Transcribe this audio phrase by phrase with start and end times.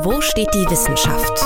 [0.00, 1.42] Wo steht die Wissenschaft?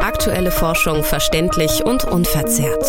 [0.00, 2.84] Aktuelle Forschung verständlich und unverzerrt.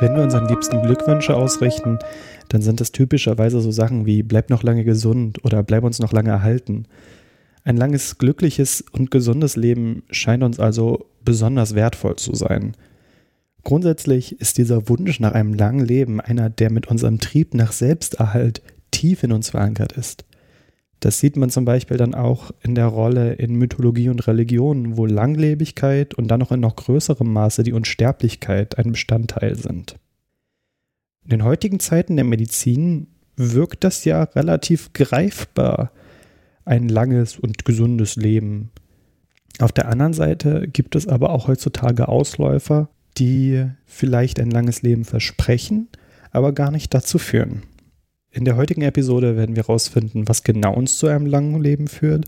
[0.00, 1.98] Wenn wir unseren Liebsten Glückwünsche ausrichten,
[2.48, 6.12] dann sind es typischerweise so Sachen wie bleib noch lange gesund oder bleib uns noch
[6.12, 6.86] lange erhalten.
[7.64, 12.74] Ein langes, glückliches und gesundes Leben scheint uns also besonders wertvoll zu sein.
[13.64, 18.62] Grundsätzlich ist dieser Wunsch nach einem langen Leben einer, der mit unserem Trieb nach Selbsterhalt
[18.90, 20.26] tief in uns verankert ist.
[21.00, 25.06] Das sieht man zum Beispiel dann auch in der Rolle in Mythologie und Religion, wo
[25.06, 29.96] Langlebigkeit und dann noch in noch größerem Maße die Unsterblichkeit ein Bestandteil sind.
[31.24, 35.90] In den heutigen Zeiten der Medizin wirkt das ja relativ greifbar,
[36.64, 38.70] ein langes und gesundes Leben.
[39.58, 45.04] Auf der anderen Seite gibt es aber auch heutzutage Ausläufer, die vielleicht ein langes Leben
[45.04, 45.88] versprechen,
[46.30, 47.62] aber gar nicht dazu führen.
[48.30, 52.26] In der heutigen Episode werden wir herausfinden, was genau uns zu einem langen Leben führt,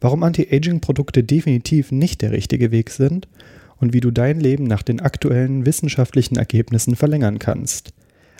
[0.00, 3.28] warum Anti-Aging-Produkte definitiv nicht der richtige Weg sind
[3.78, 7.94] und wie du dein Leben nach den aktuellen wissenschaftlichen Ergebnissen verlängern kannst.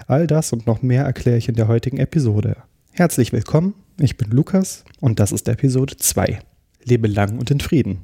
[0.07, 2.57] All das und noch mehr erkläre ich in der heutigen Episode.
[2.92, 6.41] Herzlich willkommen, ich bin Lukas und das ist Episode 2.
[6.85, 8.01] Lebe lang und in Frieden.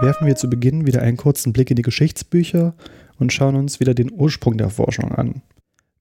[0.00, 2.74] Werfen wir zu Beginn wieder einen kurzen Blick in die Geschichtsbücher
[3.18, 5.42] und schauen uns wieder den Ursprung der Forschung an.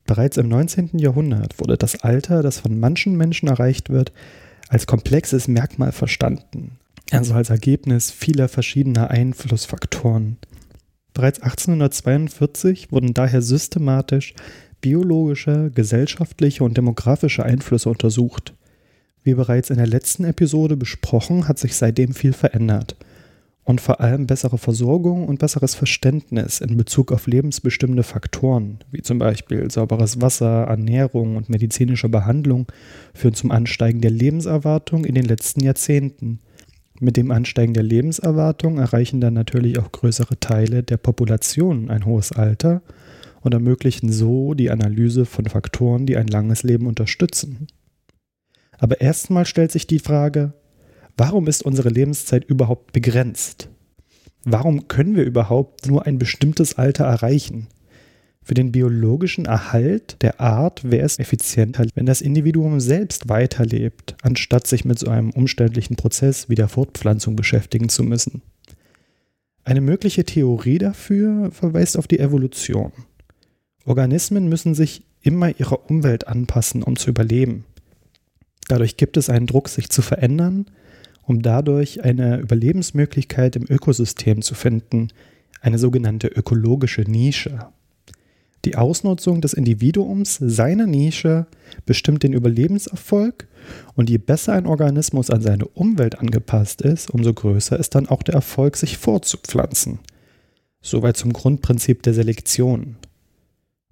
[0.06, 1.00] Bereits im 19.
[1.00, 4.12] Jahrhundert wurde das Alter, das von manchen Menschen erreicht wird,
[4.68, 6.78] als komplexes Merkmal verstanden,
[7.12, 10.38] also als Ergebnis vieler verschiedener Einflussfaktoren.
[11.14, 14.34] Bereits 1842 wurden daher systematisch
[14.82, 18.54] biologische, gesellschaftliche und demografische Einflüsse untersucht.
[19.24, 22.96] Wie bereits in der letzten Episode besprochen, hat sich seitdem viel verändert
[23.66, 29.18] und vor allem bessere Versorgung und besseres Verständnis in Bezug auf lebensbestimmende Faktoren, wie zum
[29.18, 32.68] Beispiel sauberes Wasser, Ernährung und medizinische Behandlung,
[33.16, 36.40] führen zum Ansteigen der Lebenserwartung in den letzten Jahrzehnten.
[37.00, 42.31] Mit dem Ansteigen der Lebenserwartung erreichen dann natürlich auch größere Teile der Population ein hohes
[42.31, 42.84] Alter
[43.42, 47.68] und ermöglichen so die Analyse von Faktoren, die ein langes Leben unterstützen.
[48.78, 50.54] Aber erstmal stellt sich die Frage,
[51.18, 53.70] Warum ist unsere Lebenszeit überhaupt begrenzt?
[54.44, 57.68] Warum können wir überhaupt nur ein bestimmtes Alter erreichen?
[58.44, 64.68] Für den biologischen Erhalt der Art wäre es effizienter, wenn das Individuum selbst weiterlebt, anstatt
[64.68, 68.44] sich mit so einem umständlichen Prozess wie der Fortpflanzung beschäftigen zu müssen.
[69.64, 72.92] Eine mögliche Theorie dafür verweist auf die Evolution.
[73.84, 77.66] Organismen müssen sich immer ihrer Umwelt anpassen, um zu überleben.
[78.68, 80.68] Dadurch gibt es einen Druck, sich zu verändern,
[81.25, 85.09] um dadurch eine Überlebensmöglichkeit im Ökosystem zu finden,
[85.62, 87.68] eine sogenannte ökologische Nische.
[88.66, 91.46] Die Ausnutzung des Individuums seiner Nische
[91.86, 93.47] bestimmt den Überlebenserfolg
[93.96, 98.24] und je besser ein Organismus an seine Umwelt angepasst ist, umso größer ist dann auch
[98.24, 100.00] der Erfolg, sich fortzupflanzen.
[100.81, 102.97] Soweit zum Grundprinzip der Selektion.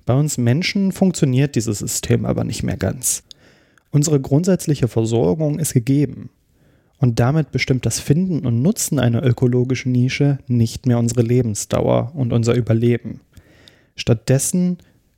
[0.06, 3.24] Bei uns Menschen funktioniert dieses System aber nicht mehr ganz.
[3.92, 6.30] Unsere grundsätzliche Versorgung ist gegeben.
[7.00, 12.32] Und damit bestimmt das Finden und Nutzen einer ökologischen Nische nicht mehr unsere Lebensdauer und
[12.32, 13.20] unser Überleben.
[13.96, 14.78] Stattdessen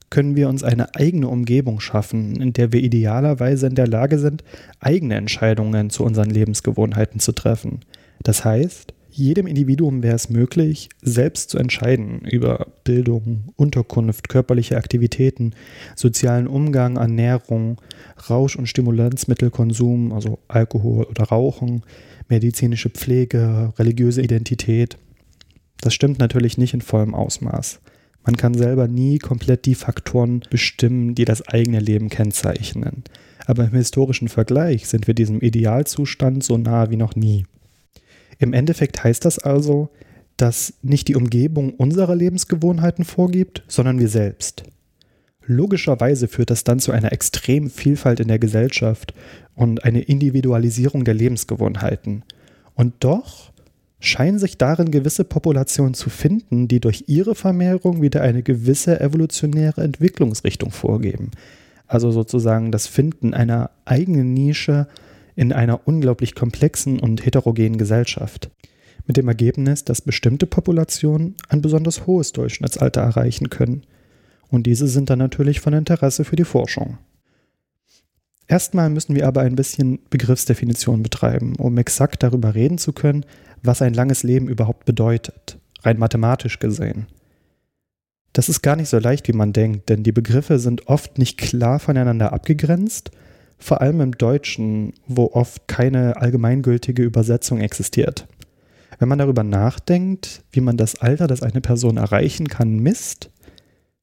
[0.09, 4.43] können wir uns eine eigene Umgebung schaffen, in der wir idealerweise in der Lage sind,
[4.79, 7.81] eigene Entscheidungen zu unseren Lebensgewohnheiten zu treffen.
[8.23, 15.53] Das heißt, jedem Individuum wäre es möglich, selbst zu entscheiden über Bildung, Unterkunft, körperliche Aktivitäten,
[15.95, 17.81] sozialen Umgang, Ernährung,
[18.29, 21.83] Rausch- und Stimulanzmittelkonsum, also Alkohol oder Rauchen,
[22.27, 24.97] medizinische Pflege, religiöse Identität.
[25.81, 27.79] Das stimmt natürlich nicht in vollem Ausmaß.
[28.25, 33.03] Man kann selber nie komplett die Faktoren bestimmen, die das eigene Leben kennzeichnen.
[33.45, 37.45] Aber im historischen Vergleich sind wir diesem Idealzustand so nah wie noch nie.
[38.37, 39.89] Im Endeffekt heißt das also,
[40.37, 44.63] dass nicht die Umgebung unsere Lebensgewohnheiten vorgibt, sondern wir selbst.
[45.45, 49.13] Logischerweise führt das dann zu einer extremen Vielfalt in der Gesellschaft
[49.53, 52.23] und eine Individualisierung der Lebensgewohnheiten.
[52.73, 53.53] Und doch
[53.99, 59.83] scheinen sich darin gewisse Populationen zu finden, die durch ihre Vermehrung wieder eine gewisse evolutionäre
[59.83, 61.31] Entwicklungsrichtung vorgeben.
[61.87, 64.87] Also sozusagen das Finden einer eigenen Nische
[65.35, 68.49] in einer unglaublich komplexen und heterogenen Gesellschaft.
[69.05, 73.83] Mit dem Ergebnis, dass bestimmte Populationen ein besonders hohes Durchschnittsalter erreichen können.
[74.49, 76.97] Und diese sind dann natürlich von Interesse für die Forschung.
[78.47, 83.25] Erstmal müssen wir aber ein bisschen Begriffsdefinition betreiben, um exakt darüber reden zu können,
[83.63, 85.57] was ein langes Leben überhaupt bedeutet.
[85.81, 87.05] rein mathematisch gesehen.
[88.33, 91.37] Das ist gar nicht so leicht, wie man denkt, denn die Begriffe sind oft nicht
[91.37, 93.11] klar voneinander abgegrenzt,
[93.57, 98.27] vor allem im Deutschen, wo oft keine allgemeingültige Übersetzung existiert.
[98.99, 103.29] Wenn man darüber nachdenkt, wie man das Alter, das eine Person erreichen kann, misst,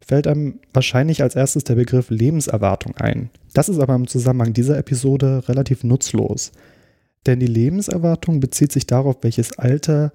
[0.04, 3.30] fällt einem wahrscheinlich als erstes der Begriff Lebenserwartung ein.
[3.54, 6.52] Das ist aber im Zusammenhang dieser Episode relativ nutzlos,
[7.26, 10.12] denn die Lebenserwartung bezieht sich darauf, welches Alter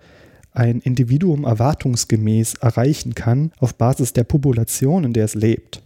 [0.51, 5.81] ein Individuum erwartungsgemäß erreichen kann auf Basis der Population, in der es lebt.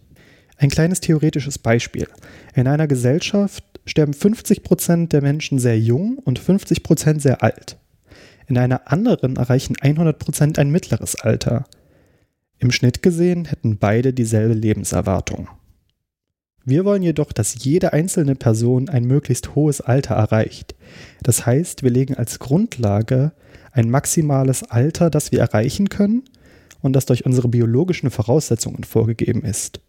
[0.56, 2.06] Ein kleines theoretisches Beispiel.
[2.54, 7.78] In einer Gesellschaft sterben 50 Prozent der Menschen sehr jung und 50 Prozent sehr alt.
[8.46, 11.64] In einer anderen erreichen 100 Prozent ein mittleres Alter.
[12.58, 15.48] Im Schnitt gesehen hätten beide dieselbe Lebenserwartung.
[16.64, 20.76] Wir wollen jedoch, dass jede einzelne Person ein möglichst hohes Alter erreicht.
[21.22, 23.32] Das heißt, wir legen als Grundlage
[23.72, 26.22] ein maximales Alter, das wir erreichen können
[26.80, 29.80] und das durch unsere biologischen Voraussetzungen vorgegeben ist.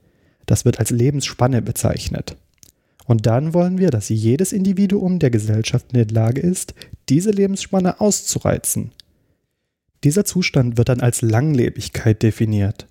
[0.45, 2.36] Das wird als Lebensspanne bezeichnet.
[3.06, 6.74] Und dann wollen wir, dass jedes Individuum der Gesellschaft in der Lage ist,
[7.10, 8.92] diese Lebensspanne auszureizen.
[10.04, 12.88] Dieser Zustand wird dann als Langlebigkeit definiert.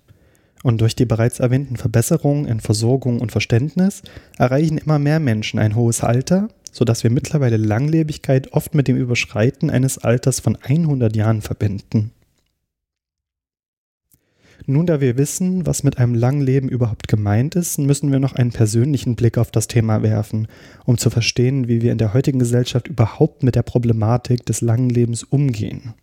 [0.63, 4.01] Und durch die bereits erwähnten Verbesserungen in Versorgung und Verständnis
[4.37, 9.69] erreichen immer mehr Menschen ein hohes Alter, sodass wir mittlerweile Langlebigkeit oft mit dem Überschreiten
[9.69, 12.11] eines Alters von 100 Jahren verbinden.
[14.65, 18.33] Nun, da wir wissen, was mit einem langen Leben überhaupt gemeint ist, müssen wir noch
[18.33, 20.47] einen persönlichen Blick auf das Thema werfen,
[20.85, 24.89] um zu verstehen, wie wir in der heutigen Gesellschaft überhaupt mit der Problematik des langen
[24.89, 25.95] Lebens umgehen.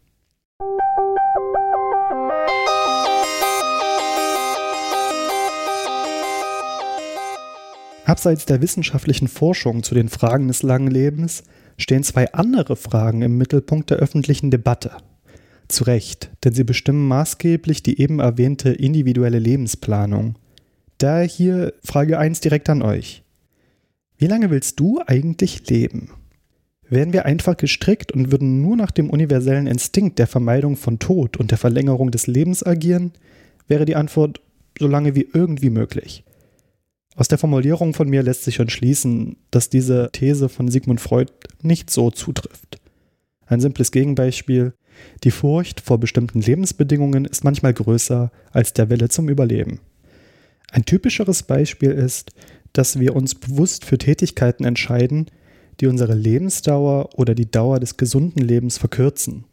[8.05, 11.45] Abseits der wissenschaftlichen Forschung zu den Fragen des langen Lebens
[11.79, 14.91] stehen zwei andere Fragen im Mittelpunkt der öffentlichen Debatte.
[15.71, 20.37] Zu Recht, denn sie bestimmen maßgeblich die eben erwähnte individuelle Lebensplanung.
[20.99, 23.23] Daher hier Frage 1 direkt an euch.
[24.19, 26.11] Wie lange willst du eigentlich leben?
[26.89, 31.37] Wären wir einfach gestrickt und würden nur nach dem universellen Instinkt der Vermeidung von Tod
[31.37, 33.13] und der Verlängerung des Lebens agieren,
[33.69, 34.41] wäre die Antwort
[34.79, 36.25] so lange wie irgendwie möglich.
[37.15, 41.33] Aus der Formulierung von mir lässt sich schon schließen, dass diese These von Sigmund Freud
[41.63, 42.81] nicht so zutrifft.
[43.47, 44.75] Ein simples Gegenbeispiel.
[45.25, 49.81] Die Furcht vor bestimmten Lebensbedingungen ist manchmal größer als der Wille zum Überleben.
[50.71, 52.33] Ein typischeres Beispiel ist,
[52.73, 55.27] dass wir uns bewusst für Tätigkeiten entscheiden,
[55.81, 59.45] die unsere Lebensdauer oder die Dauer des gesunden Lebens verkürzen.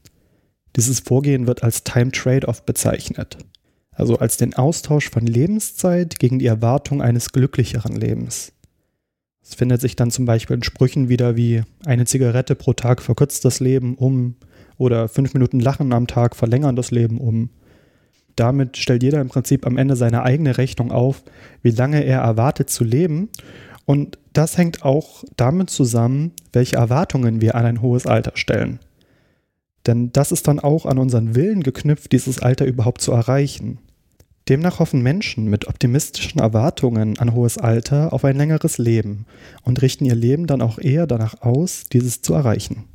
[0.76, 3.38] Dieses Vorgehen wird als Time Trade-off bezeichnet
[3.98, 8.54] also als den Austausch von Lebenszeit gegen die Erwartung eines glücklicheren Lebens.
[9.42, 13.44] Es findet sich dann zum Beispiel in Sprüchen wieder wie eine Zigarette pro Tag verkürzt
[13.44, 14.36] das Leben um
[14.78, 17.50] oder fünf Minuten Lachen am Tag verlängern das Leben um.
[18.36, 21.24] Damit stellt jeder im Prinzip am Ende seine eigene Rechnung auf,
[21.64, 23.30] wie lange er erwartet zu leben.
[23.86, 28.80] Und das hängt auch damit zusammen, welche Erwartungen wir an ein hohes Alter stellen.
[29.88, 33.80] Denn das ist dann auch an unseren Willen geknüpft, dieses Alter überhaupt zu erreichen.
[34.50, 39.26] Demnach hoffen Menschen mit optimistischen Erwartungen an hohes Alter auf ein längeres Leben
[39.64, 42.86] und richten ihr Leben dann auch eher danach aus, dieses zu erreichen.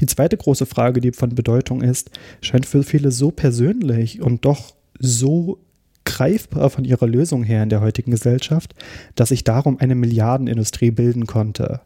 [0.00, 2.10] Die zweite große Frage, die von Bedeutung ist,
[2.40, 5.58] scheint für viele so persönlich und doch so
[6.04, 8.74] greifbar von ihrer Lösung her in der heutigen Gesellschaft,
[9.14, 11.80] dass sich darum eine Milliardenindustrie bilden konnte.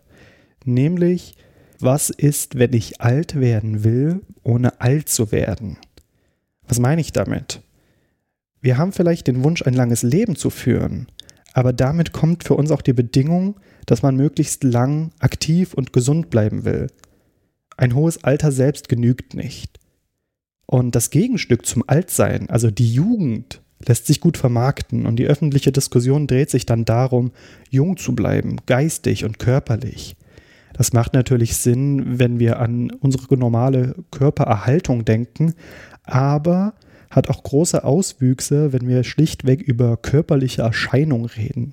[0.64, 1.35] Nämlich,
[1.79, 5.79] was ist, wenn ich alt werden will, ohne alt zu werden?
[6.69, 7.62] Was meine ich damit?
[8.61, 11.07] Wir haben vielleicht den Wunsch, ein langes Leben zu führen,
[11.55, 16.31] aber damit kommt für uns auch die Bedingung, dass man möglichst lang aktiv und gesund
[16.31, 16.88] bleiben will.
[17.81, 19.81] Ein hohes Alter selbst genügt nicht.
[20.67, 25.73] Und das Gegenstück zum Altsein, also die Jugend, lässt sich gut vermarkten und die öffentliche
[25.73, 27.33] Diskussion dreht sich dann darum,
[27.71, 30.15] jung zu bleiben, geistig und körperlich.
[30.75, 35.55] Das macht natürlich Sinn, wenn wir an unsere normale Körpererhaltung denken,
[36.03, 36.75] aber
[37.11, 41.73] hat auch große Auswüchse, wenn wir schlichtweg über körperliche Erscheinung reden.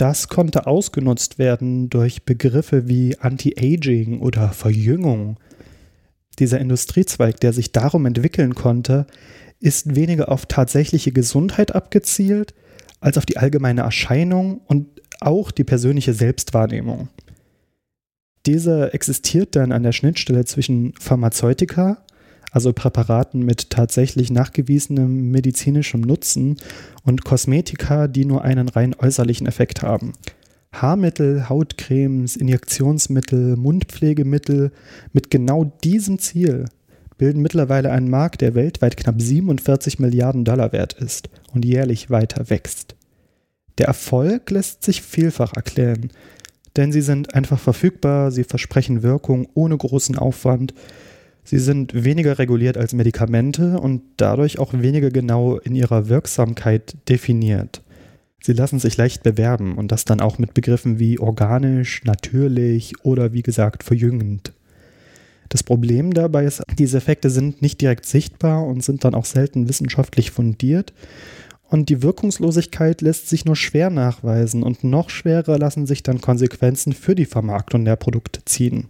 [0.00, 5.38] Das konnte ausgenutzt werden durch Begriffe wie Anti-Aging oder Verjüngung.
[6.38, 9.06] Dieser Industriezweig, der sich darum entwickeln konnte,
[9.58, 12.54] ist weniger auf tatsächliche Gesundheit abgezielt,
[13.00, 17.10] als auf die allgemeine Erscheinung und auch die persönliche Selbstwahrnehmung.
[18.46, 22.06] Diese existiert dann an der Schnittstelle zwischen Pharmazeutika,
[22.50, 26.56] also Präparaten mit tatsächlich nachgewiesenem medizinischem Nutzen
[27.04, 30.12] und Kosmetika, die nur einen rein äußerlichen Effekt haben.
[30.72, 34.72] Haarmittel, Hautcremes, Injektionsmittel, Mundpflegemittel
[35.12, 36.66] mit genau diesem Ziel
[37.18, 42.48] bilden mittlerweile einen Markt, der weltweit knapp 47 Milliarden Dollar wert ist und jährlich weiter
[42.48, 42.94] wächst.
[43.78, 46.10] Der Erfolg lässt sich vielfach erklären,
[46.76, 50.72] denn sie sind einfach verfügbar, sie versprechen Wirkung ohne großen Aufwand,
[51.44, 57.82] sie sind weniger reguliert als Medikamente und dadurch auch weniger genau in ihrer Wirksamkeit definiert.
[58.42, 63.32] Sie lassen sich leicht bewerben und das dann auch mit Begriffen wie organisch, natürlich oder
[63.32, 64.52] wie gesagt verjüngend.
[65.50, 69.68] Das Problem dabei ist, diese Effekte sind nicht direkt sichtbar und sind dann auch selten
[69.68, 70.94] wissenschaftlich fundiert.
[71.68, 76.92] Und die Wirkungslosigkeit lässt sich nur schwer nachweisen und noch schwerer lassen sich dann Konsequenzen
[76.92, 78.88] für die Vermarktung der Produkte ziehen.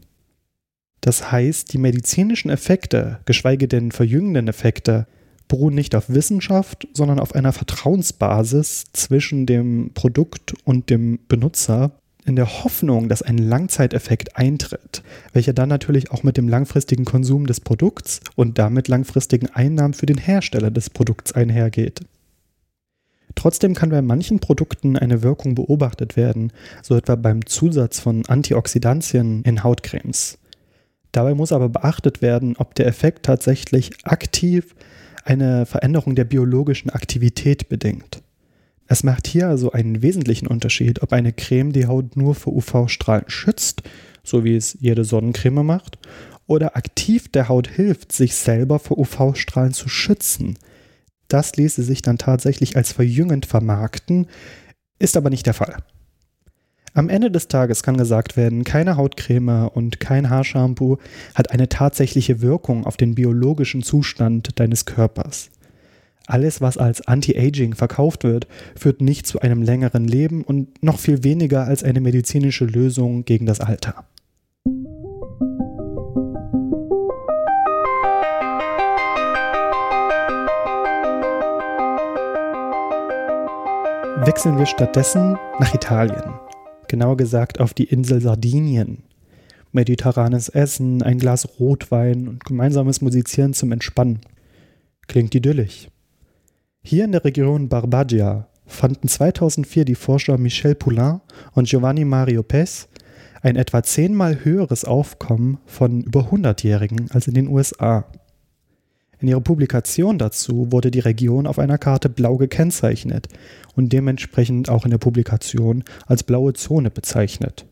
[1.00, 5.06] Das heißt, die medizinischen Effekte, geschweige denn verjüngenden Effekte,
[5.48, 11.92] beruhen nicht auf Wissenschaft, sondern auf einer Vertrauensbasis zwischen dem Produkt und dem Benutzer,
[12.26, 15.02] in der Hoffnung, dass ein Langzeiteffekt eintritt,
[15.32, 20.06] welcher dann natürlich auch mit dem langfristigen Konsum des Produkts und damit langfristigen Einnahmen für
[20.06, 22.00] den Hersteller des Produkts einhergeht.
[23.34, 26.52] Trotzdem kann bei manchen Produkten eine Wirkung beobachtet werden,
[26.82, 30.38] so etwa beim Zusatz von Antioxidantien in Hautcremes.
[31.12, 34.74] Dabei muss aber beachtet werden, ob der Effekt tatsächlich aktiv
[35.24, 38.22] eine Veränderung der biologischen Aktivität bedingt.
[38.86, 43.28] Es macht hier also einen wesentlichen Unterschied, ob eine Creme die Haut nur vor UV-Strahlen
[43.28, 43.82] schützt,
[44.24, 45.98] so wie es jede Sonnencreme macht,
[46.46, 50.58] oder aktiv der Haut hilft, sich selber vor UV-Strahlen zu schützen.
[51.28, 54.26] Das ließe sich dann tatsächlich als verjüngend vermarkten,
[54.98, 55.76] ist aber nicht der Fall.
[56.92, 60.98] Am Ende des Tages kann gesagt werden, keine Hautcreme und kein Haarshampoo
[61.36, 65.50] hat eine tatsächliche Wirkung auf den biologischen Zustand deines Körpers.
[66.26, 71.22] Alles, was als Anti-Aging verkauft wird, führt nicht zu einem längeren Leben und noch viel
[71.22, 74.04] weniger als eine medizinische Lösung gegen das Alter.
[84.26, 86.34] Wechseln wir stattdessen nach Italien
[86.90, 89.04] genauer gesagt auf die Insel Sardinien.
[89.72, 94.18] Mediterranes Essen, ein Glas Rotwein und gemeinsames Musizieren zum Entspannen.
[95.06, 95.88] Klingt idyllisch.
[96.82, 101.20] Hier in der Region Barbagia fanden 2004 die Forscher Michel Poulain
[101.52, 102.88] und Giovanni Mario Pes
[103.42, 108.04] ein etwa zehnmal höheres Aufkommen von über 100-Jährigen als in den USA.
[109.20, 113.28] In ihrer Publikation dazu wurde die Region auf einer Karte blau gekennzeichnet
[113.76, 117.66] und dementsprechend auch in der Publikation als blaue Zone bezeichnet.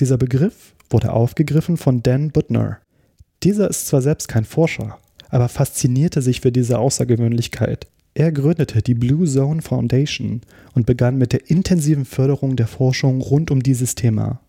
[0.00, 2.78] Dieser Begriff wurde aufgegriffen von Dan Butner.
[3.44, 7.86] Dieser ist zwar selbst kein Forscher, aber faszinierte sich für diese Außergewöhnlichkeit.
[8.14, 10.40] Er gründete die Blue Zone Foundation
[10.74, 14.40] und begann mit der intensiven Förderung der Forschung rund um dieses Thema.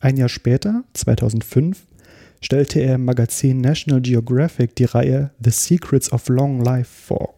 [0.00, 1.82] Ein Jahr später, 2005,
[2.44, 7.34] stellte er im Magazin National Geographic die Reihe The Secrets of Long Life vor,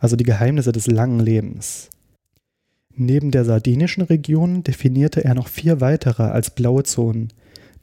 [0.00, 1.88] also die Geheimnisse des langen Lebens.
[2.94, 7.32] Neben der sardinischen Region definierte er noch vier weitere als blaue Zonen,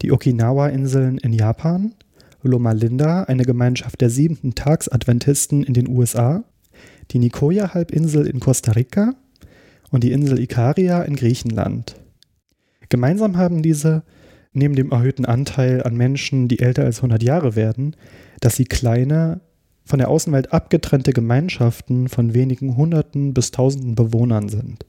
[0.04, 1.96] die Okinawa-Inseln in Japan,
[2.44, 6.44] Loma Linda, eine Gemeinschaft der siebenten Tagsadventisten in den USA,
[7.10, 9.16] die Nicoya-Halbinsel in Costa Rica
[9.90, 11.96] und die Insel Ikaria in Griechenland.
[12.90, 14.04] Gemeinsam haben diese
[14.56, 17.96] neben dem erhöhten Anteil an Menschen, die älter als 100 Jahre werden,
[18.40, 19.42] dass sie kleine,
[19.88, 24.84] von der Außenwelt abgetrennte Gemeinschaften von wenigen Hunderten bis Tausenden Bewohnern sind.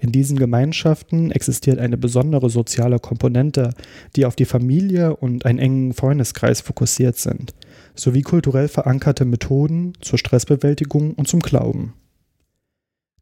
[0.00, 3.70] In diesen Gemeinschaften existiert eine besondere soziale Komponente,
[4.16, 7.54] die auf die Familie und einen engen Freundeskreis fokussiert sind,
[7.94, 11.94] sowie kulturell verankerte Methoden zur Stressbewältigung und zum Glauben.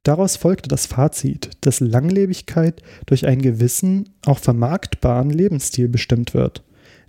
[0.03, 6.65] Daraus folgte das Fazit, dass Langlebigkeit durch einen gewissen, auch vermarktbaren Lebensstil bestimmt wird.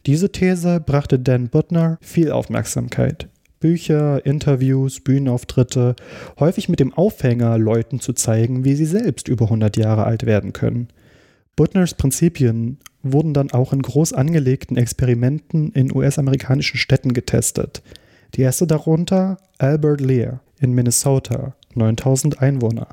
[0.06, 3.30] Diese These brachte Dan Butner viel Aufmerksamkeit.
[3.60, 5.96] Bücher, Interviews, Bühnenauftritte,
[6.38, 10.52] häufig mit dem Aufhänger, Leuten zu zeigen, wie sie selbst über 100 Jahre alt werden
[10.52, 10.90] können.
[11.56, 17.82] Butners Prinzipien wurden dann auch in groß angelegten Experimenten in US-amerikanischen Städten getestet.
[18.36, 22.88] Die erste darunter Albert Lear in Minnesota, 9000 Einwohner.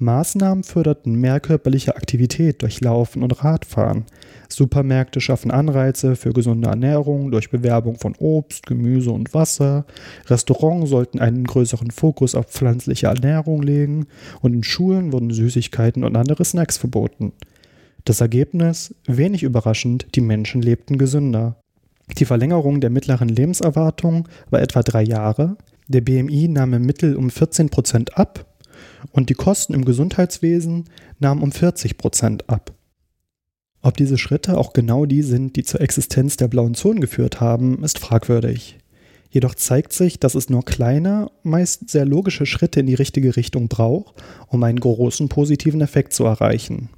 [0.00, 4.06] Maßnahmen förderten mehr körperliche Aktivität durch Laufen und Radfahren.
[4.48, 9.84] Supermärkte schaffen Anreize für gesunde Ernährung durch Bewerbung von Obst, Gemüse und Wasser.
[10.26, 14.06] Restaurants sollten einen größeren Fokus auf pflanzliche Ernährung legen
[14.40, 17.32] und in Schulen wurden Süßigkeiten und andere Snacks verboten.
[18.06, 18.94] Das Ergebnis?
[19.06, 21.56] Wenig überraschend, die Menschen lebten gesünder.
[22.18, 25.58] Die Verlängerung der mittleren Lebenserwartung war etwa drei Jahre,
[25.90, 28.46] der BMI nahm im Mittel um 14 Prozent ab
[29.12, 30.84] und die Kosten im Gesundheitswesen
[31.18, 32.74] nahmen um 40 Prozent ab.
[33.82, 37.82] Ob diese Schritte auch genau die sind, die zur Existenz der blauen Zonen geführt haben,
[37.82, 38.78] ist fragwürdig.
[39.30, 43.68] Jedoch zeigt sich, dass es nur kleine, meist sehr logische Schritte in die richtige Richtung
[43.68, 46.90] braucht, um einen großen positiven Effekt zu erreichen.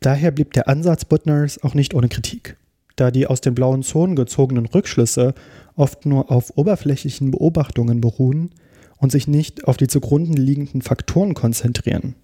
[0.00, 2.56] Daher blieb der Ansatz Butners auch nicht ohne Kritik,
[2.96, 5.34] da die aus den blauen Zonen gezogenen Rückschlüsse
[5.76, 8.50] oft nur auf oberflächlichen Beobachtungen beruhen
[8.98, 12.14] und sich nicht auf die zugrunde liegenden Faktoren konzentrieren.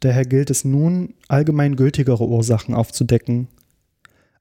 [0.00, 3.48] Daher gilt es nun, allgemein gültigere Ursachen aufzudecken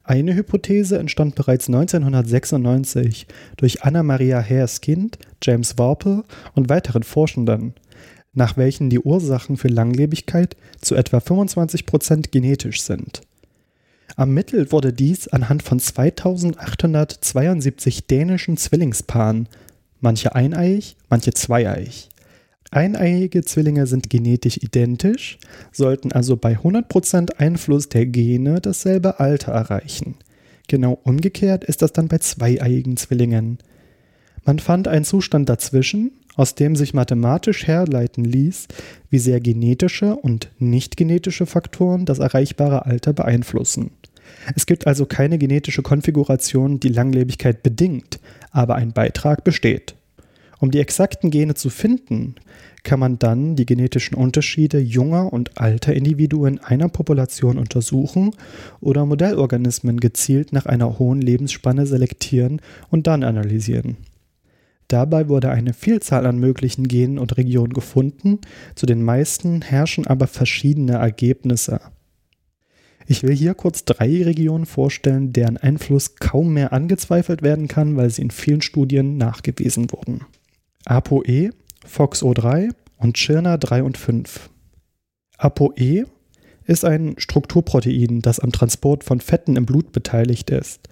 [0.08, 3.26] eine Hypothese entstand bereits 1996
[3.58, 7.74] durch Anna-Maria Haerskind, James Warple und weiteren Forschenden,
[8.32, 13.22] nach welchen die Ursachen für Langlebigkeit zu etwa 25% genetisch sind.
[14.18, 19.48] Ermittelt wurde dies anhand von 2872 dänischen Zwillingspaaren,
[20.00, 22.10] manche eineiig, manche zweieiig.
[22.72, 25.38] Eineiige Zwillinge sind genetisch identisch,
[25.72, 30.16] sollten also bei 100% Einfluss der Gene dasselbe Alter erreichen.
[30.68, 33.60] Genau umgekehrt ist das dann bei zweieiigen Zwillingen.
[34.46, 38.68] Man fand einen Zustand dazwischen, aus dem sich mathematisch herleiten ließ,
[39.10, 43.92] wie sehr genetische und nicht genetische Faktoren das erreichbare Alter beeinflussen.
[44.56, 48.20] Es gibt also keine genetische Konfiguration, die Langlebigkeit bedingt,
[48.52, 49.96] aber ein Beitrag besteht.
[50.60, 52.36] Um die exakten Gene zu finden,
[52.84, 58.32] kann man dann die genetischen Unterschiede junger und alter Individuen einer Population untersuchen
[58.80, 63.98] oder Modellorganismen gezielt nach einer hohen Lebensspanne selektieren und dann analysieren.
[64.88, 68.40] Dabei wurde eine Vielzahl an möglichen Genen und Regionen gefunden,
[68.76, 71.80] zu den meisten herrschen aber verschiedene Ergebnisse.
[73.08, 78.10] Ich will hier kurz drei Regionen vorstellen, deren Einfluss kaum mehr angezweifelt werden kann, weil
[78.10, 80.22] sie in vielen Studien nachgewiesen wurden.
[80.86, 81.52] ApoE,
[81.88, 84.50] FOXO3 und Chirna 3 und 5.
[85.38, 86.06] ApoE
[86.66, 90.90] ist ein Strukturprotein, das am Transport von Fetten im Blut beteiligt ist.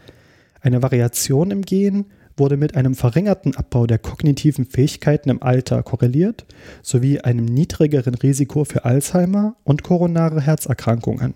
[0.61, 2.05] Eine Variation im Gen
[2.37, 6.45] wurde mit einem verringerten Abbau der kognitiven Fähigkeiten im Alter korreliert,
[6.81, 11.33] sowie einem niedrigeren Risiko für Alzheimer und koronare Herzerkrankungen.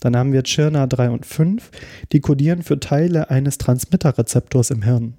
[0.00, 1.70] Dann haben wir Chirna 3 und 5,
[2.12, 5.14] die kodieren für Teile eines Transmitterrezeptors im Hirn.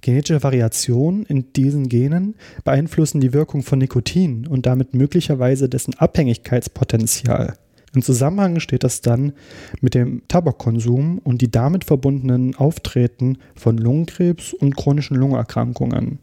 [0.00, 7.54] Genetische Variationen in diesen Genen beeinflussen die Wirkung von Nikotin und damit möglicherweise dessen Abhängigkeitspotenzial.
[7.94, 9.32] Im Zusammenhang steht das dann
[9.80, 16.18] mit dem Tabakkonsum und die damit verbundenen Auftreten von Lungenkrebs und chronischen Lungenerkrankungen.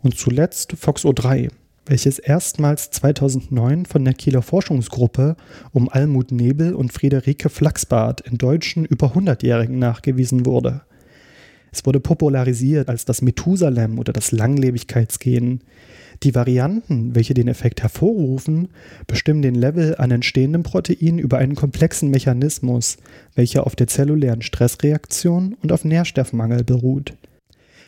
[0.00, 1.50] Und zuletzt FOXO3,
[1.86, 5.36] welches erstmals 2009 von der Kieler Forschungsgruppe
[5.72, 10.82] um Almut Nebel und Friederike Flachsbart in deutschen über 100-Jährigen nachgewiesen wurde.
[11.72, 15.62] Es wurde popularisiert als das Methusalem oder das Langlebigkeitsgen.
[16.22, 18.68] Die Varianten, welche den Effekt hervorrufen,
[19.08, 22.98] bestimmen den Level an entstehendem Protein über einen komplexen Mechanismus,
[23.34, 27.14] welcher auf der zellulären Stressreaktion und auf Nährstoffmangel beruht.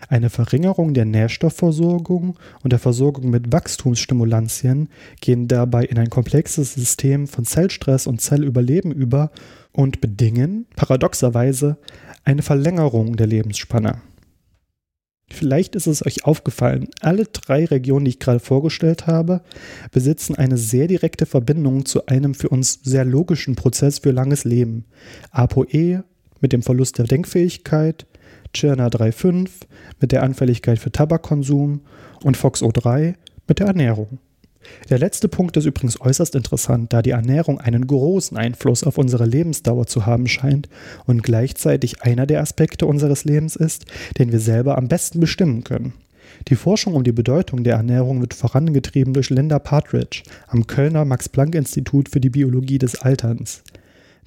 [0.08, 4.88] Eine Verringerung der Nährstoffversorgung und der Versorgung mit Wachstumsstimulantien
[5.20, 9.30] gehen dabei in ein komplexes System von Zellstress und Zellüberleben über
[9.72, 11.78] und bedingen, paradoxerweise,
[12.24, 14.00] eine Verlängerung der Lebensspanne.
[15.30, 19.40] Vielleicht ist es euch aufgefallen, alle drei Regionen, die ich gerade vorgestellt habe,
[19.90, 24.84] besitzen eine sehr direkte Verbindung zu einem für uns sehr logischen Prozess für langes Leben.
[25.30, 26.04] ApoE
[26.40, 28.06] mit dem Verlust der Denkfähigkeit,
[28.54, 29.48] Chirna 3.5
[30.00, 31.80] mit der Anfälligkeit für Tabakkonsum
[32.22, 33.14] und FOXO3
[33.48, 34.18] mit der Ernährung.
[34.90, 39.26] Der letzte Punkt ist übrigens äußerst interessant, da die Ernährung einen großen Einfluss auf unsere
[39.26, 40.68] Lebensdauer zu haben scheint
[41.06, 43.86] und gleichzeitig einer der Aspekte unseres Lebens ist,
[44.18, 45.94] den wir selber am besten bestimmen können.
[46.48, 52.08] Die Forschung um die Bedeutung der Ernährung wird vorangetrieben durch Linda Partridge am Kölner Max-Planck-Institut
[52.08, 53.62] für die Biologie des Alterns.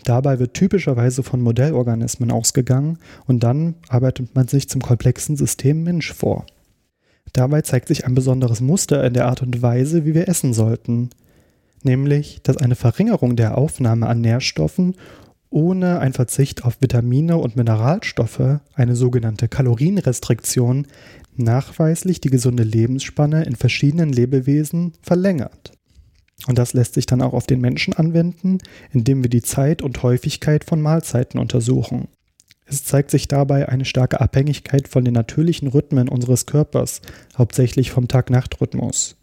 [0.04, 6.14] Dabei wird typischerweise von Modellorganismen ausgegangen und dann arbeitet man sich zum komplexen System Mensch
[6.14, 6.46] vor.
[7.38, 11.12] Dabei zeigt sich ein besonderes Muster in der Art und Weise, wie wir essen sollten,
[11.84, 14.96] nämlich dass eine Verringerung der Aufnahme an Nährstoffen
[15.52, 20.88] ohne ein Verzicht auf Vitamine und Mineralstoffe, eine sogenannte Kalorienrestriktion,
[21.36, 25.74] nachweislich die gesunde Lebensspanne in verschiedenen Lebewesen verlängert.
[26.48, 28.58] Und das lässt sich dann auch auf den Menschen anwenden,
[28.92, 32.08] indem wir die Zeit und Häufigkeit von Mahlzeiten untersuchen.
[32.70, 37.02] Es zeigt sich dabei eine starke Abhängigkeit von den natürlichen Rhythmen unseres Körpers,
[37.38, 39.16] hauptsächlich vom Tag-Nacht-Rhythmus.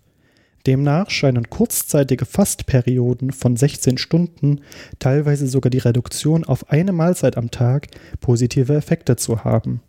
[0.67, 4.61] Demnach scheinen kurzzeitige Fastperioden von 16 Stunden,
[4.99, 7.89] teilweise sogar die Reduktion auf eine Mahlzeit am Tag,
[8.23, 9.83] positive Effekte zu haben.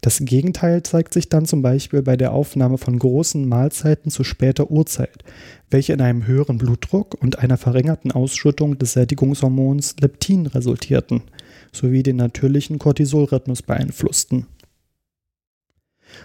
[0.00, 4.70] Das Gegenteil zeigt sich dann zum Beispiel bei der Aufnahme von großen Mahlzeiten zu später
[4.70, 5.22] Uhrzeit,
[5.70, 11.24] welche in einem höheren Blutdruck und einer verringerten Ausschüttung des Sättigungshormons Leptin resultierten–
[11.76, 14.46] sowie den natürlichen Cortisolrhythmus beeinflussten.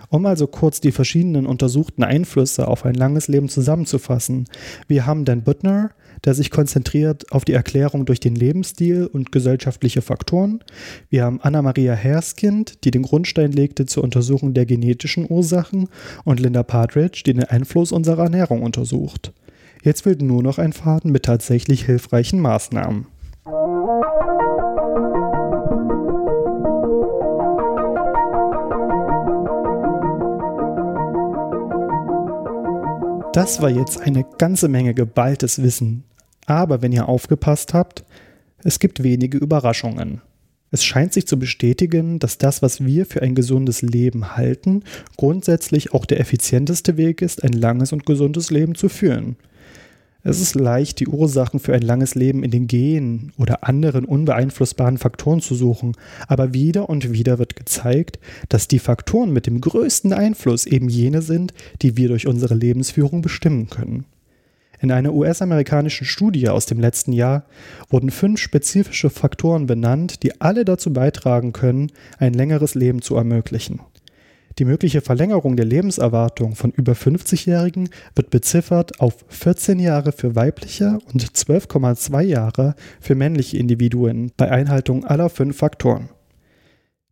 [0.09, 4.45] Um also kurz die verschiedenen untersuchten Einflüsse auf ein langes Leben zusammenzufassen.
[4.87, 5.91] Wir haben Dan Buttner,
[6.23, 10.63] der sich konzentriert auf die Erklärung durch den Lebensstil und gesellschaftliche Faktoren.
[11.09, 15.87] Wir haben Anna-Maria Herskind, die den Grundstein legte zur Untersuchung der genetischen Ursachen
[16.23, 19.33] und Linda Partridge, die den Einfluss unserer Ernährung untersucht.
[19.83, 23.07] Jetzt fehlt nur noch ein Faden mit tatsächlich hilfreichen Maßnahmen.
[33.34, 36.04] Das war jetzt eine ganze Menge geballtes Wissen.
[36.48, 38.04] Aber wenn ihr aufgepasst habt,
[38.62, 40.20] es gibt wenige Überraschungen.
[40.70, 44.84] Es scheint sich zu bestätigen, dass das, was wir für ein gesundes Leben halten,
[45.15, 49.38] grundsätzlich auch der effizienteste Weg ist, ein langes und gesundes Leben zu führen.
[50.23, 54.99] Es ist leicht, die Ursachen für ein langes Leben in den Genen oder anderen unbeeinflussbaren
[54.99, 55.93] Faktoren zu suchen,
[56.27, 61.23] aber wieder und wieder wird gezeigt, dass die Faktoren mit dem größten Einfluss eben jene
[61.23, 64.05] sind, die wir durch unsere Lebensführung bestimmen können.
[64.79, 67.45] In einer US-amerikanischen Studie aus dem letzten Jahr
[67.89, 73.79] wurden fünf spezifische Faktoren benannt, die alle dazu beitragen können, ein längeres Leben zu ermöglichen.
[74.59, 80.99] Die mögliche Verlängerung der Lebenserwartung von über 50-Jährigen wird beziffert auf 14 Jahre für weibliche
[81.11, 86.09] und 12,2 Jahre für männliche Individuen bei Einhaltung aller fünf Faktoren.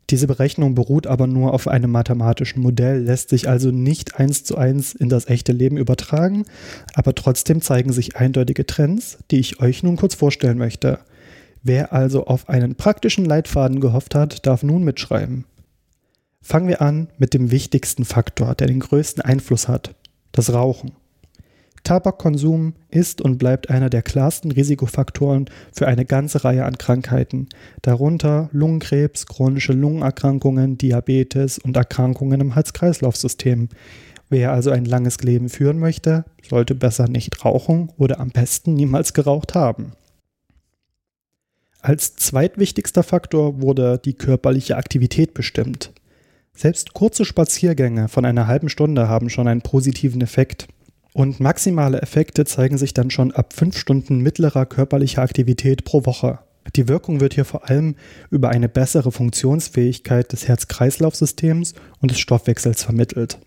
[0.10, 4.58] Diese Berechnung beruht aber nur auf einem mathematischen Modell, lässt sich also nicht eins zu
[4.58, 6.46] eins in das echte Leben übertragen,
[6.96, 11.00] aber trotzdem zeigen sich eindeutige Trends, die ich euch nun kurz vorstellen möchte.
[11.62, 15.46] Wer also auf einen praktischen Leitfaden gehofft hat, darf nun mitschreiben.
[16.42, 19.96] Fangen wir an mit dem wichtigsten Faktor, der den größten Einfluss hat,
[20.32, 20.94] das Rauchen.
[21.84, 27.48] Tabakkonsum ist und bleibt einer der klarsten Risikofaktoren für eine ganze Reihe an Krankheiten,
[27.82, 33.70] darunter Lungenkrebs, chronische Lungenerkrankungen, Diabetes und Erkrankungen im Herz-Kreislauf-System.
[34.30, 39.14] Wer also ein langes Leben führen möchte, sollte besser nicht rauchen oder am besten niemals
[39.14, 39.94] geraucht haben.
[41.82, 45.94] Als zweitwichtigster Faktor wurde die körperliche Aktivität bestimmt.
[46.60, 50.68] Selbst kurze Spaziergänge von einer halben Stunde haben schon einen positiven Effekt.
[51.14, 56.40] Und maximale Effekte zeigen sich dann schon ab fünf Stunden mittlerer körperlicher Aktivität pro Woche.
[56.76, 57.96] Die Wirkung wird hier vor allem
[58.30, 63.40] über eine bessere Funktionsfähigkeit des Herz-Kreislauf-Systems und des Stoffwechsels vermittelt.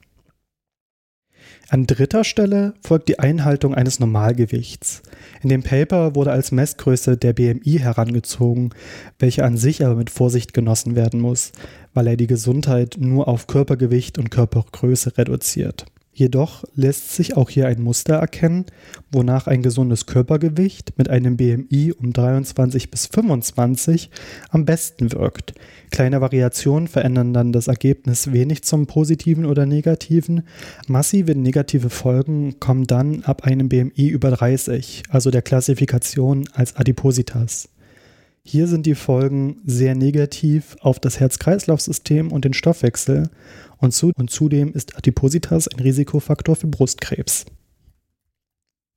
[1.73, 5.01] An dritter Stelle folgt die Einhaltung eines Normalgewichts.
[5.43, 8.75] In dem Paper wurde als Messgröße der BMI herangezogen,
[9.19, 11.53] welche an sich aber mit Vorsicht genossen werden muss,
[11.95, 15.87] weil er die Gesundheit nur auf Körpergewicht und Körpergröße reduziert.
[16.15, 18.67] Jedoch lässt sich auch hier ein Muster erkennen,
[19.11, 24.11] wonach ein gesundes Körpergewicht mit einem BMI um 23 bis 25
[24.51, 25.55] am besten wirkt.
[25.91, 30.43] Kleine Variationen verändern dann das Ergebnis wenig zum positiven oder negativen.
[30.87, 37.71] Massive negative Folgen kommen dann ab einem BMI über 30, also der Klassifikation als Adipositas.
[38.45, 43.31] Hier sind die Folgen sehr negativ auf das Herz-Kreislauf-System und den Stoffwechsel
[43.83, 47.45] und, zu, und zudem ist Adipositas ein Risikofaktor für Brustkrebs.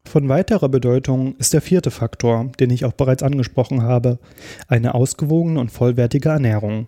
[0.08, 4.20] Von weiterer Bedeutung ist der vierte Faktor, den ich auch bereits angesprochen habe,
[4.68, 6.88] eine ausgewogene und vollwertige Ernährung.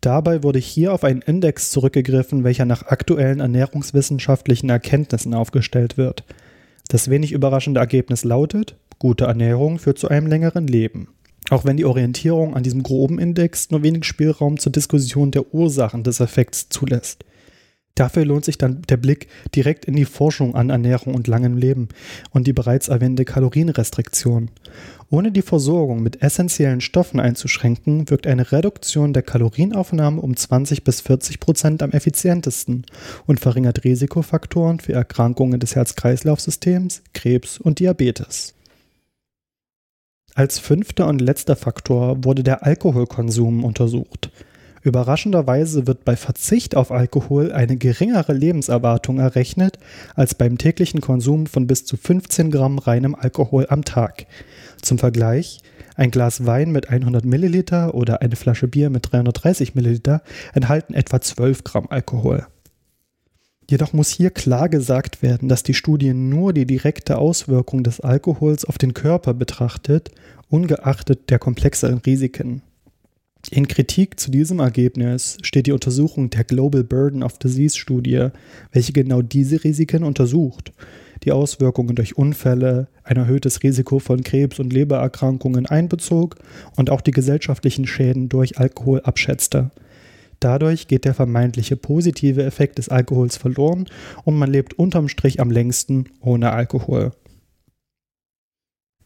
[0.00, 6.24] Dabei wurde hier auf einen Index zurückgegriffen, welcher nach aktuellen ernährungswissenschaftlichen Erkenntnissen aufgestellt wird.
[6.88, 11.08] Das wenig überraschende Ergebnis lautet, gute Ernährung führt zu einem längeren Leben.
[11.50, 16.02] Auch wenn die Orientierung an diesem groben Index nur wenig Spielraum zur Diskussion der Ursachen
[16.02, 17.24] des Effekts zulässt.
[17.96, 21.88] Dafür lohnt sich dann der Blick direkt in die Forschung an Ernährung und langem Leben
[22.30, 24.50] und die bereits erwähnte Kalorienrestriktion.
[25.08, 31.00] Ohne die Versorgung mit essentiellen Stoffen einzuschränken, wirkt eine Reduktion der Kalorienaufnahme um 20 bis
[31.00, 32.84] 40 Prozent am effizientesten
[33.24, 38.55] und verringert Risikofaktoren für Erkrankungen des Herz-Kreislauf-Systems, Krebs und Diabetes.
[40.36, 44.30] Als fünfter und letzter Faktor wurde der Alkoholkonsum untersucht.
[44.82, 49.78] Überraschenderweise wird bei Verzicht auf Alkohol eine geringere Lebenserwartung errechnet
[50.14, 54.26] als beim täglichen Konsum von bis zu 15 Gramm reinem Alkohol am Tag.
[54.82, 55.60] Zum Vergleich,
[55.94, 60.20] ein Glas Wein mit 100 Milliliter oder eine Flasche Bier mit 330 Milliliter
[60.52, 62.46] enthalten etwa 12 Gramm Alkohol.
[63.68, 68.64] Jedoch muss hier klar gesagt werden, dass die Studie nur die direkte Auswirkung des Alkohols
[68.64, 70.10] auf den Körper betrachtet,
[70.48, 72.62] ungeachtet der komplexeren Risiken.
[73.50, 78.28] In Kritik zu diesem Ergebnis steht die Untersuchung der Global Burden of Disease Studie,
[78.72, 80.72] welche genau diese Risiken untersucht,
[81.24, 86.36] die Auswirkungen durch Unfälle, ein erhöhtes Risiko von Krebs- und Lebererkrankungen einbezog
[86.76, 89.70] und auch die gesellschaftlichen Schäden durch Alkohol abschätzte.
[90.40, 93.86] Dadurch geht der vermeintliche positive Effekt des Alkohols verloren
[94.24, 97.12] und man lebt unterm Strich am längsten ohne Alkohol.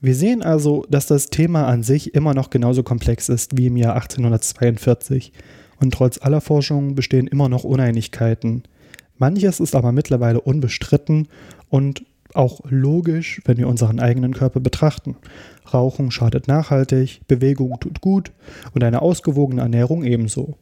[0.00, 3.76] Wir sehen also, dass das Thema an sich immer noch genauso komplex ist wie im
[3.76, 5.32] Jahr 1842
[5.78, 8.62] und trotz aller Forschung bestehen immer noch Uneinigkeiten.
[9.18, 11.28] Manches ist aber mittlerweile unbestritten
[11.68, 15.16] und auch logisch, wenn wir unseren eigenen Körper betrachten.
[15.72, 18.32] Rauchen schadet nachhaltig, Bewegung tut gut
[18.74, 20.56] und eine ausgewogene Ernährung ebenso.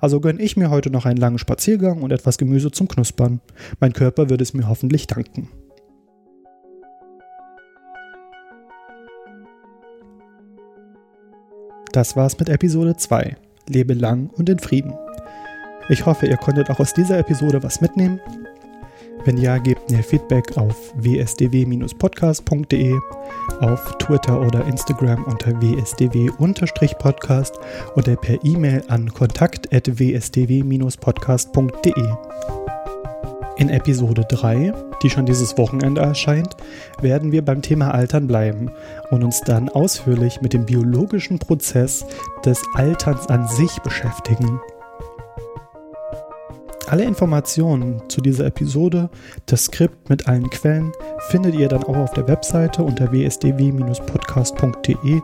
[0.00, 3.40] Also gönne ich mir heute noch einen langen Spaziergang und etwas Gemüse zum Knuspern.
[3.80, 5.48] Mein Körper wird es mir hoffentlich danken.
[11.92, 13.36] Das war's mit Episode 2.
[13.68, 14.94] Lebe lang und in Frieden.
[15.88, 18.18] Ich hoffe, ihr konntet auch aus dieser Episode was mitnehmen.
[19.24, 22.98] Wenn ja, gebt mir Feedback auf wsdw-podcast.de,
[23.60, 27.60] auf Twitter oder Instagram unter wsdw-podcast
[27.94, 32.08] oder per E-Mail an kontakt.wsdw-podcast.de.
[33.58, 34.72] In Episode 3,
[35.02, 36.56] die schon dieses Wochenende erscheint,
[37.00, 38.72] werden wir beim Thema Altern bleiben
[39.10, 42.04] und uns dann ausführlich mit dem biologischen Prozess
[42.44, 44.60] des Alterns an sich beschäftigen.
[46.92, 49.08] Alle Informationen zu dieser Episode,
[49.46, 50.92] das Skript mit allen Quellen,
[51.30, 55.22] findet ihr dann auch auf der Webseite unter wsdw-podcast.de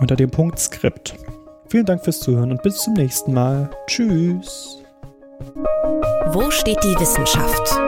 [0.00, 1.14] unter dem Punkt Skript.
[1.68, 3.68] Vielen Dank fürs Zuhören und bis zum nächsten Mal.
[3.86, 4.82] Tschüss.
[6.28, 7.78] Wo steht die Wissenschaft?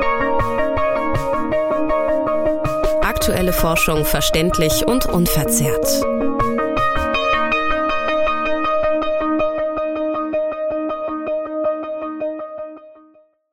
[3.01, 6.05] Aktuelle Forschung verständlich und unverzerrt.